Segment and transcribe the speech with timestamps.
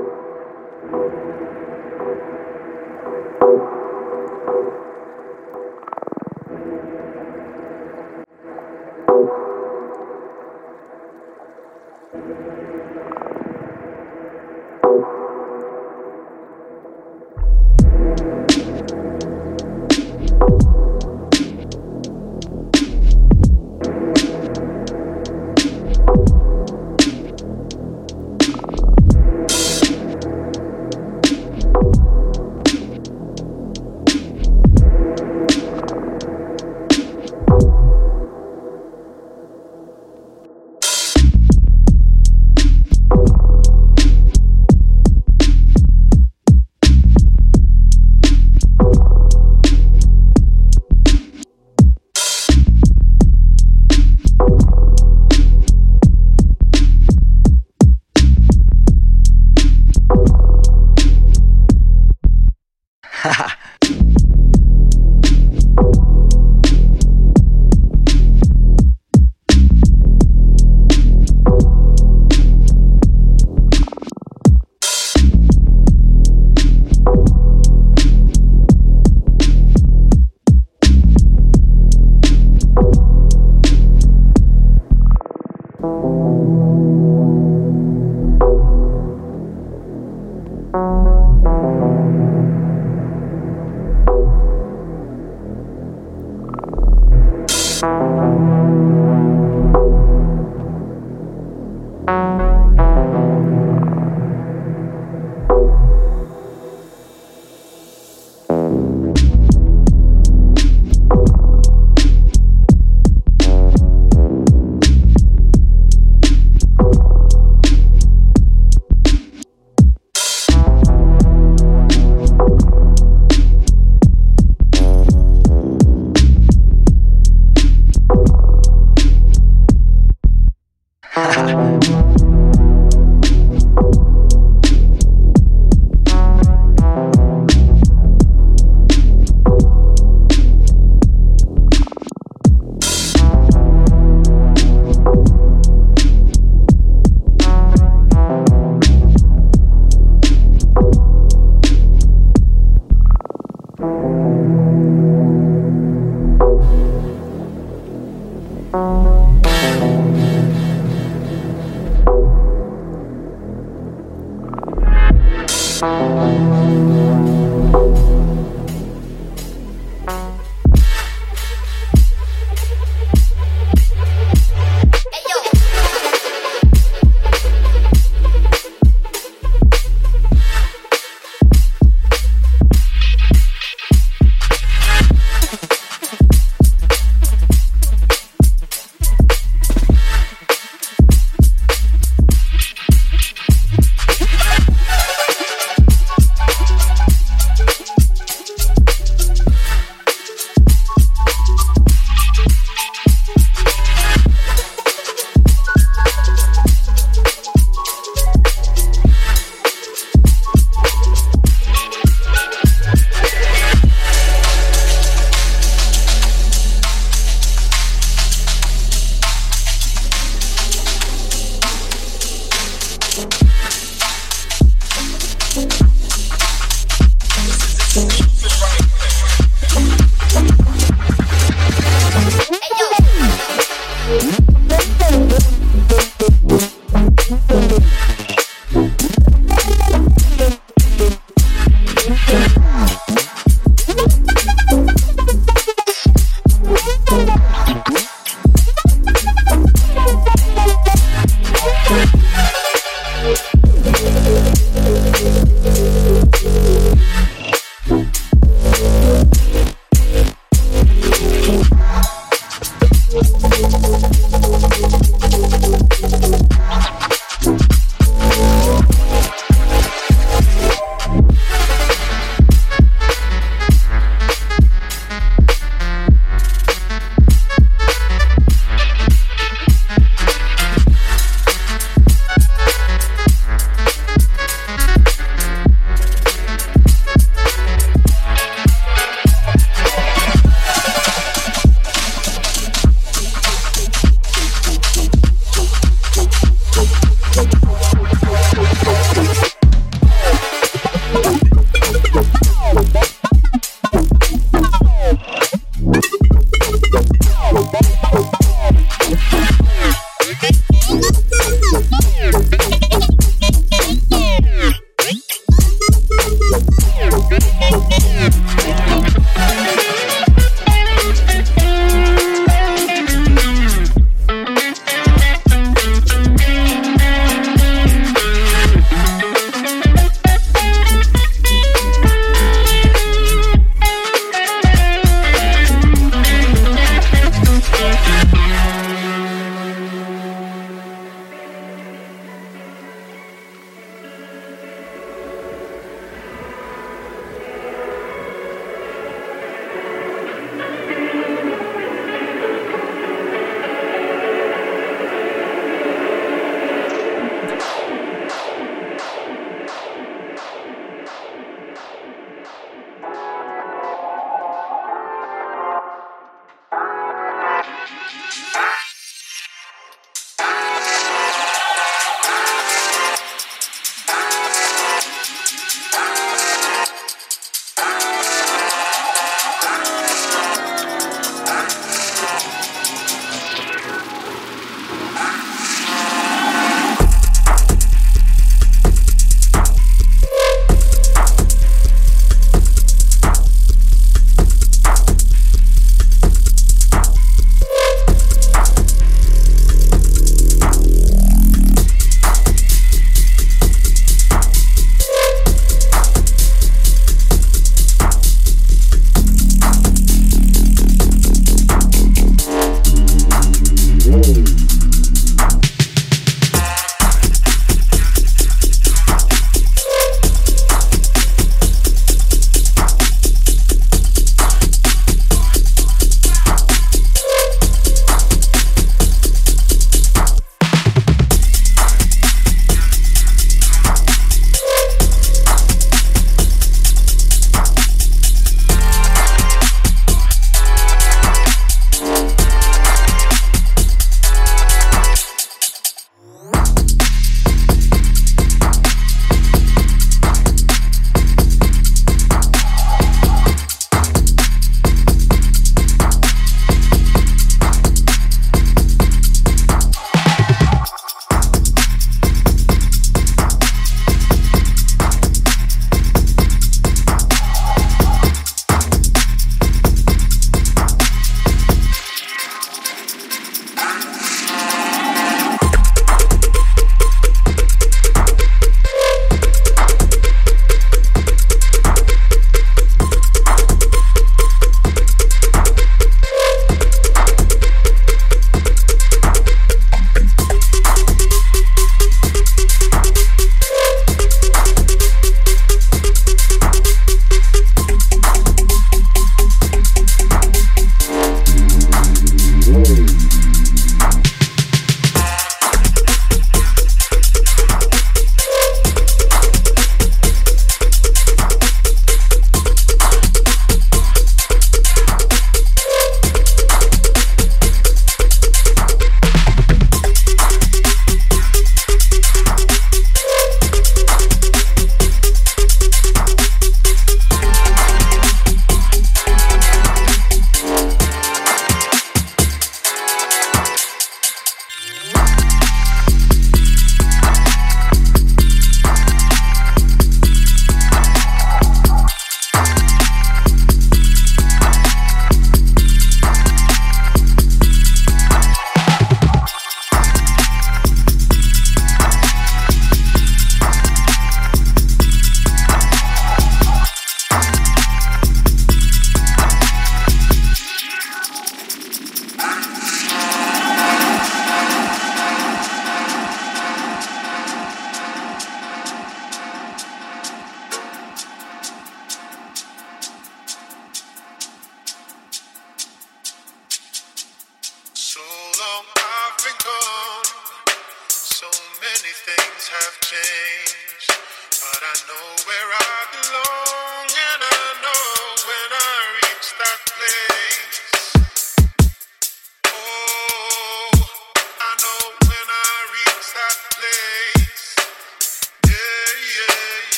[0.00, 0.96] あ
[1.98, 1.99] あ。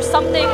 [0.00, 0.47] Thank you.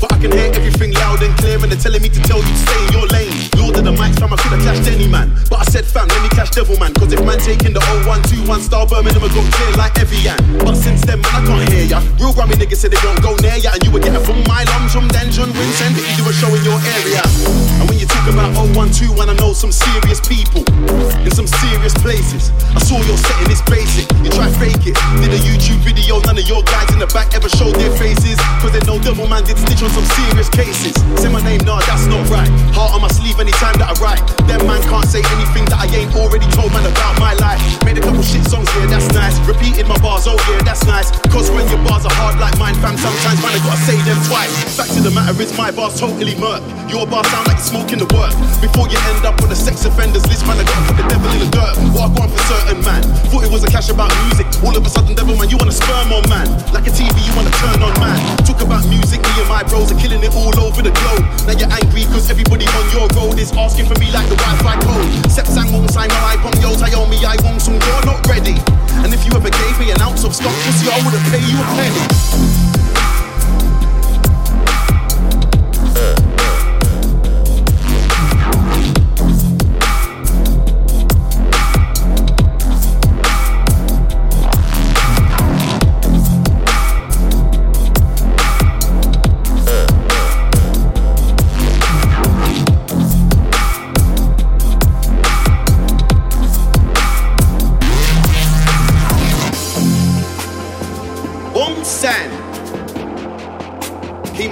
[0.00, 2.46] But I can hear everything loud and clear, and they're telling me to tell you
[2.46, 3.34] to stay in your lane.
[3.58, 5.34] Lord of the mics, fam, I could have clashed any man.
[5.50, 6.94] But I said, fam, let me clash Devilman.
[6.94, 10.38] Cause if man taking the old 0121 star Birmingham, I go clear like Evian.
[10.62, 11.98] But since then, man, I can't hear ya.
[12.22, 13.74] Real Grammy niggas said they don't go near ya.
[13.74, 16.50] And you were getting from my lungs from Dungeon Vincent, if you do a show
[16.54, 17.77] in your area
[18.28, 20.62] about 012 when I know some serious people
[21.24, 22.52] in some serious places.
[22.76, 24.06] I saw your setting, it's basic.
[24.22, 24.96] You try fake it.
[25.20, 28.36] Did a YouTube video, none of your guys in the back ever showed their faces.
[28.60, 30.92] Cause they know Devilman did stitch on some serious cases.
[31.20, 32.48] Say my name, nah, that's not right.
[32.76, 34.22] Heart on my sleeve anytime that I write.
[34.48, 37.60] That man can't say anything that I ain't already told man about my life.
[37.84, 39.36] Made a couple shit songs, yeah, that's nice.
[39.48, 41.10] Repeated my bars, oh yeah, that's nice.
[41.32, 44.20] Cause when your bars are hard like mine, fam, sometimes man, I gotta say them
[44.28, 44.52] twice.
[44.76, 46.60] Fact of the matter is, my bars totally murk.
[46.88, 48.34] Your bars sound like you're smoking the work.
[48.58, 51.40] Before you end up on the sex offenders list, man, I got the devil in
[51.46, 51.74] the dirt.
[51.94, 53.06] What I want for certain, man.
[53.30, 54.50] Thought it was a cash about music.
[54.66, 56.50] All of a sudden, devil, man, you want to sperm on, man.
[56.74, 58.18] Like a TV, you want to turn on, man.
[58.42, 61.24] Talk about music, me and my bros are killing it all over the globe.
[61.46, 64.74] Now you're angry because everybody on your road is asking for me like the Wi-Fi
[64.82, 65.08] code.
[65.30, 68.58] Sepsang won't sign my iPhone, yo, Tayomi, I won't soon, you're not ready.
[69.06, 71.58] And if you ever gave me an ounce of stock, pussy, I would've paid you
[71.62, 72.67] a penny.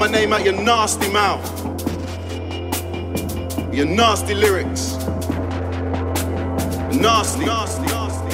[0.07, 1.44] my name out your nasty mouth.
[3.74, 4.96] Your nasty lyrics.
[6.94, 7.44] Nasty.
[7.44, 7.82] Nasty.
[7.86, 8.26] Nasty.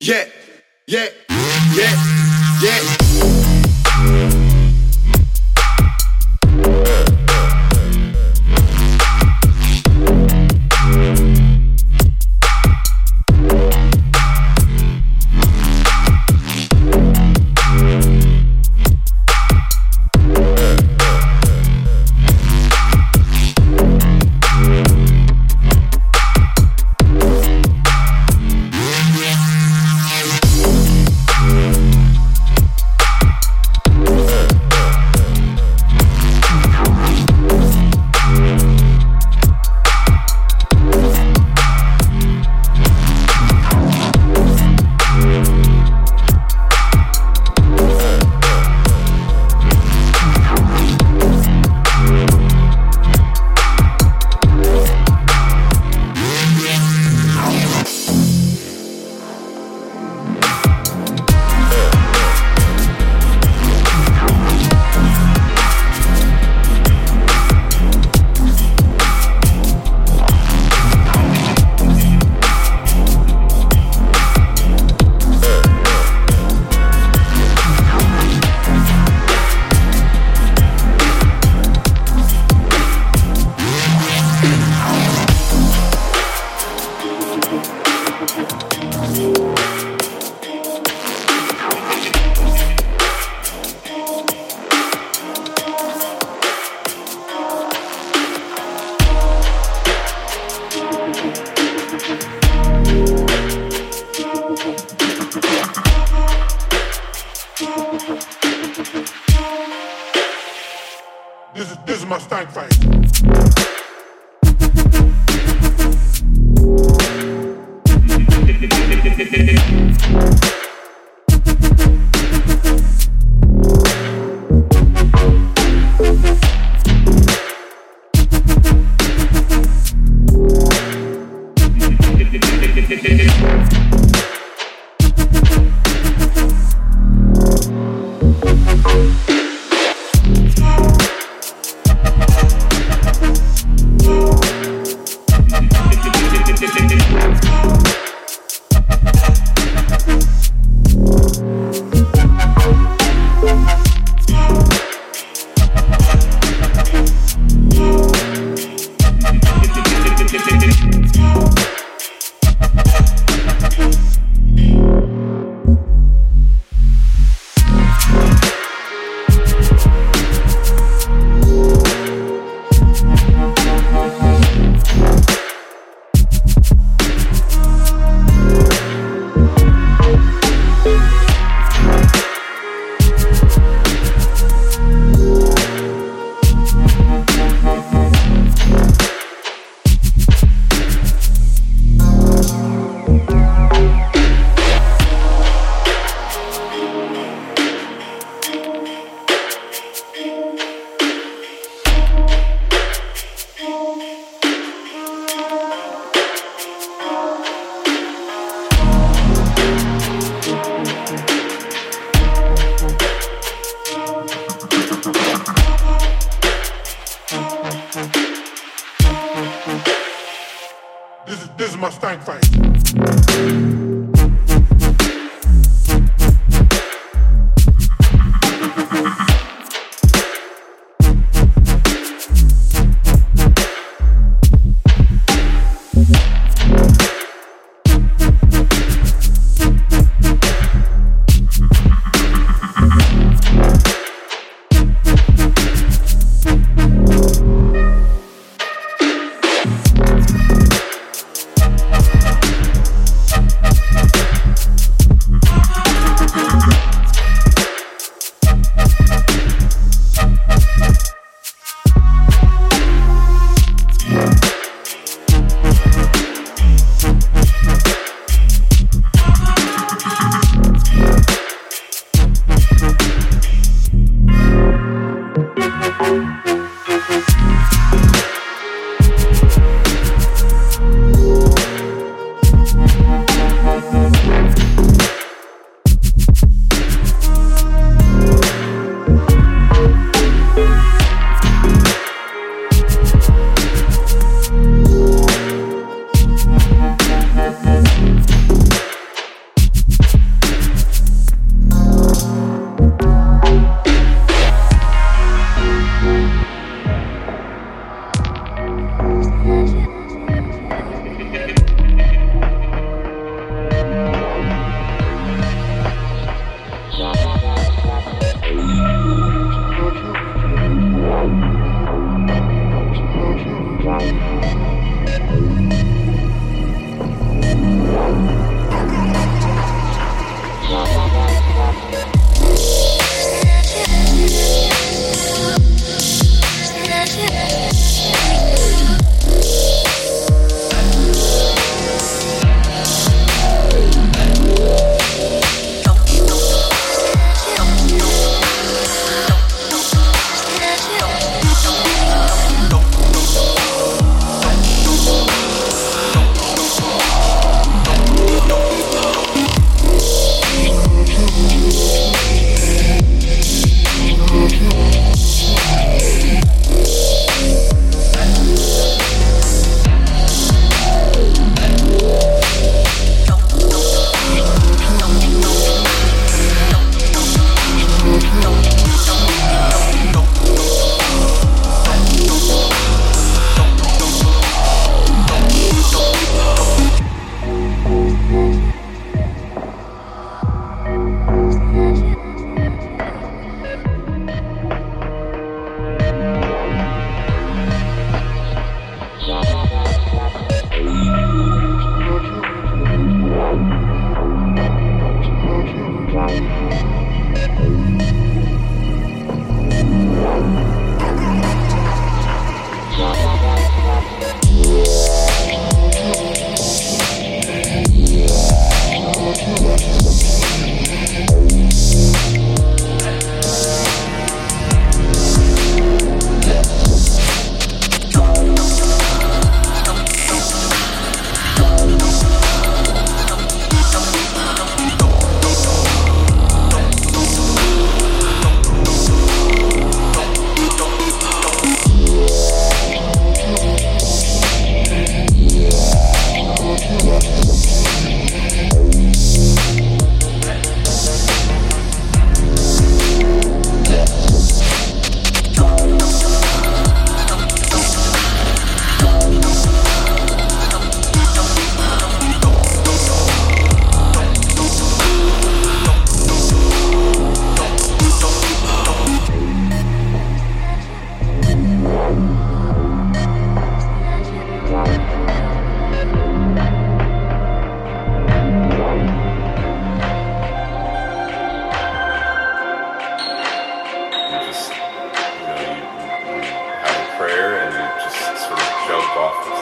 [0.00, 0.24] Yeah,
[0.86, 1.08] yeah,
[1.74, 3.01] yeah, yeah.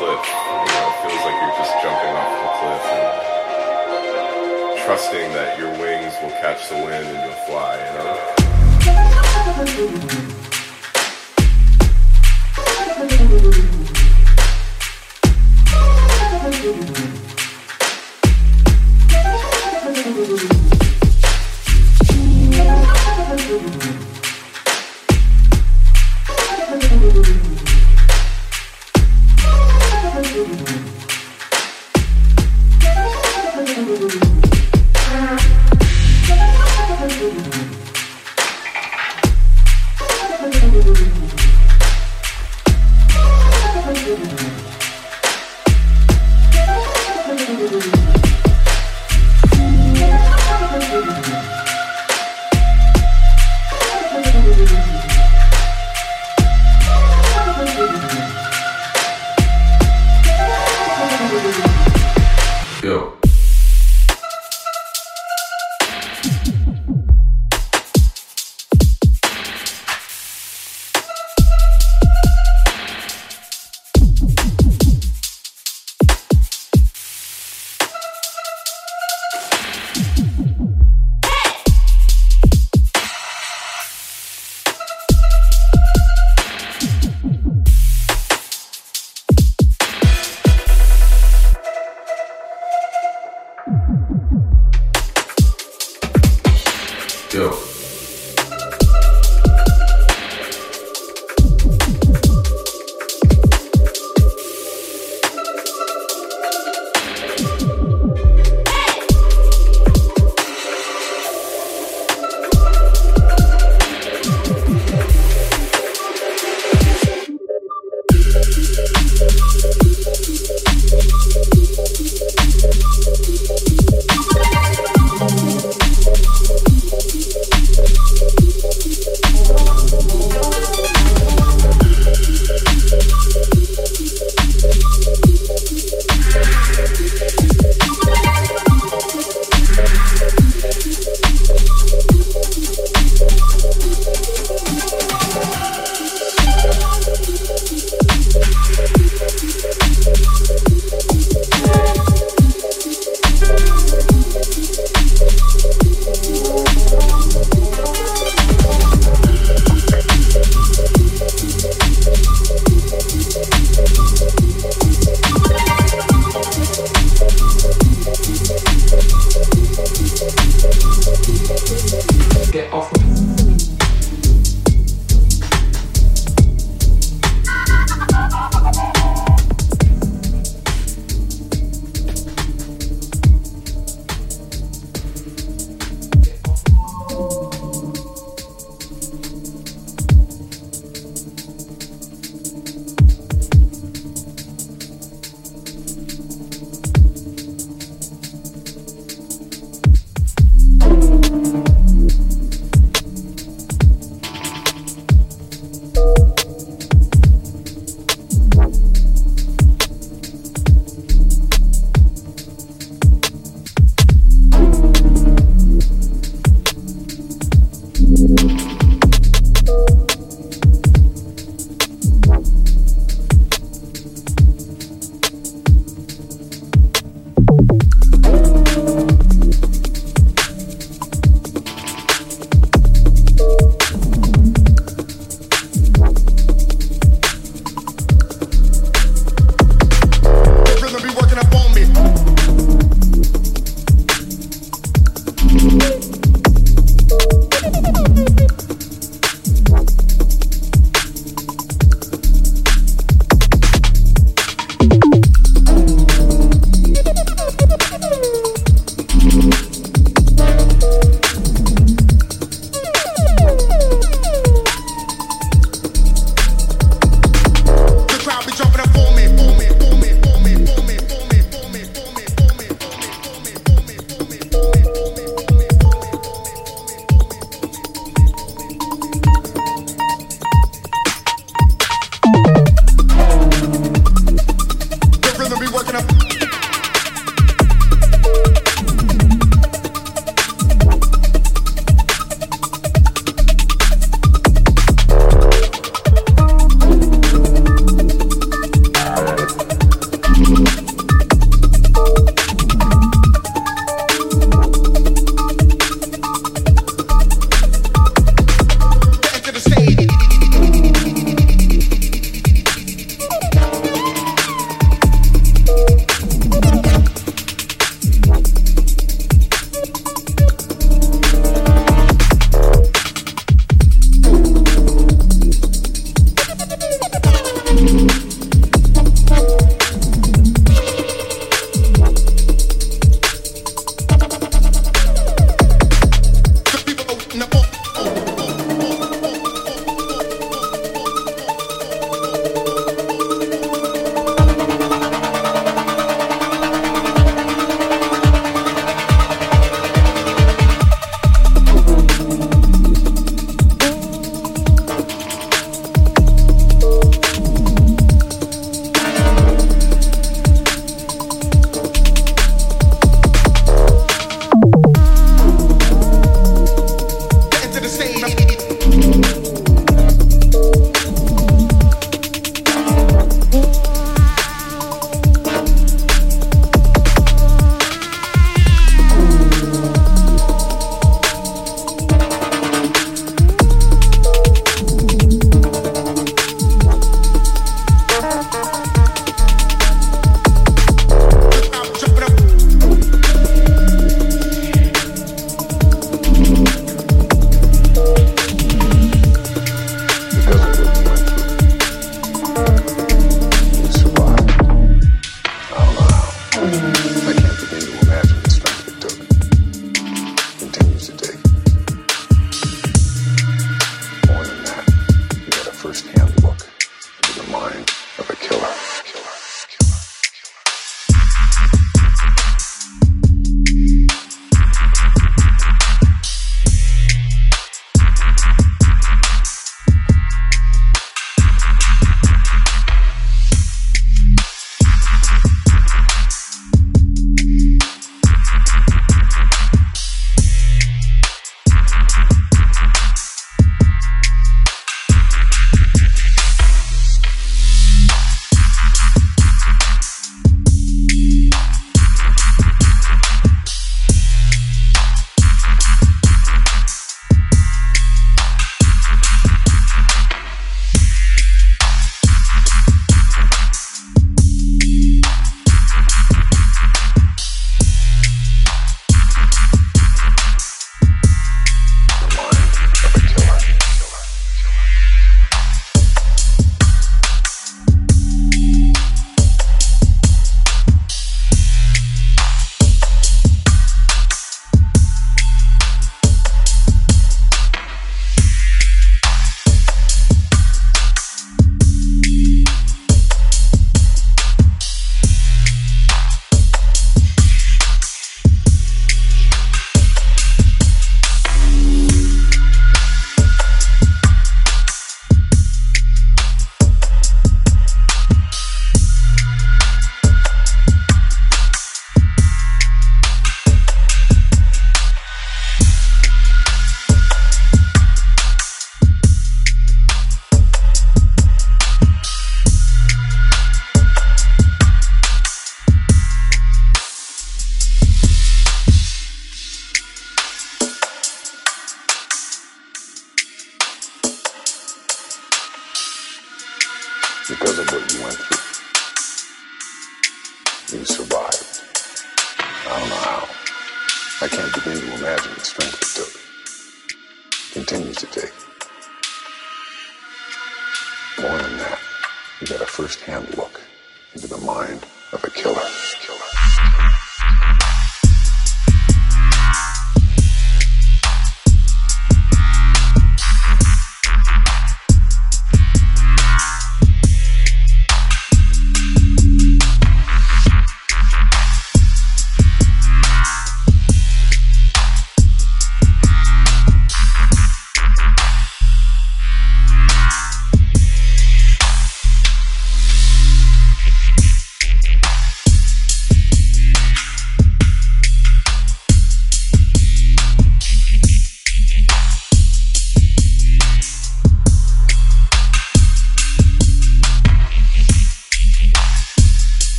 [0.00, 0.24] cliff.
[0.24, 0.32] You
[0.72, 3.12] know, it feels like you're just jumping off the cliff and
[4.82, 7.92] trusting that your wings will catch the wind and you'll fly, you
[16.96, 17.06] know?